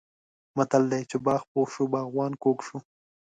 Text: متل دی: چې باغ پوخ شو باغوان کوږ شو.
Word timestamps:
متل 0.57 0.83
دی: 0.91 1.01
چې 1.09 1.17
باغ 1.25 1.41
پوخ 1.51 1.67
شو 1.75 1.83
باغوان 1.93 2.33
کوږ 2.43 2.57
شو. 2.67 2.77